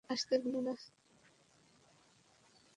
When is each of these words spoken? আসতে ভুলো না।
আসতে 0.09 0.35
ভুলো 0.43 0.59
না। 0.61 0.73